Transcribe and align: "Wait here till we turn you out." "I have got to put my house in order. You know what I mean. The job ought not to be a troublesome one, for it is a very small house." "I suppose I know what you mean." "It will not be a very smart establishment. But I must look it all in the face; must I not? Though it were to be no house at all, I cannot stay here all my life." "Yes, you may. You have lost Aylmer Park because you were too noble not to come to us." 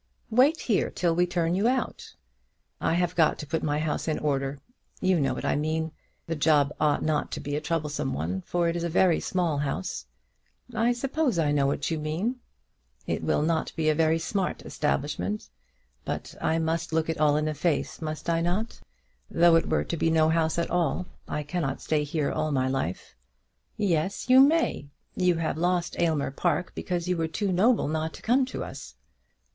"Wait 0.31 0.61
here 0.61 0.89
till 0.89 1.13
we 1.13 1.27
turn 1.27 1.53
you 1.53 1.67
out." 1.67 2.15
"I 2.79 2.95
have 2.95 3.13
got 3.13 3.37
to 3.37 3.45
put 3.45 3.61
my 3.61 3.77
house 3.77 4.07
in 4.07 4.17
order. 4.17 4.57
You 4.99 5.19
know 5.19 5.35
what 5.35 5.45
I 5.45 5.55
mean. 5.55 5.91
The 6.25 6.35
job 6.35 6.73
ought 6.79 7.03
not 7.03 7.31
to 7.33 7.39
be 7.39 7.55
a 7.55 7.61
troublesome 7.61 8.11
one, 8.11 8.41
for 8.41 8.67
it 8.67 8.75
is 8.75 8.83
a 8.83 8.89
very 8.89 9.19
small 9.19 9.59
house." 9.59 10.07
"I 10.73 10.91
suppose 10.91 11.37
I 11.37 11.51
know 11.51 11.67
what 11.67 11.91
you 11.91 11.99
mean." 11.99 12.37
"It 13.05 13.21
will 13.23 13.43
not 13.43 13.73
be 13.75 13.89
a 13.89 13.93
very 13.93 14.17
smart 14.17 14.63
establishment. 14.65 15.49
But 16.03 16.33
I 16.41 16.57
must 16.57 16.91
look 16.91 17.07
it 17.07 17.19
all 17.19 17.37
in 17.37 17.45
the 17.45 17.53
face; 17.53 18.01
must 18.01 18.27
I 18.27 18.41
not? 18.41 18.81
Though 19.29 19.55
it 19.55 19.69
were 19.69 19.83
to 19.83 19.97
be 19.97 20.09
no 20.09 20.29
house 20.29 20.57
at 20.57 20.71
all, 20.71 21.05
I 21.27 21.43
cannot 21.43 21.79
stay 21.79 22.03
here 22.03 22.31
all 22.31 22.51
my 22.51 22.67
life." 22.67 23.13
"Yes, 23.77 24.31
you 24.31 24.39
may. 24.39 24.87
You 25.15 25.35
have 25.35 25.59
lost 25.59 25.95
Aylmer 25.99 26.31
Park 26.31 26.73
because 26.73 27.07
you 27.07 27.17
were 27.17 27.27
too 27.27 27.51
noble 27.53 27.87
not 27.87 28.15
to 28.15 28.23
come 28.23 28.45
to 28.45 28.63
us." 28.63 28.95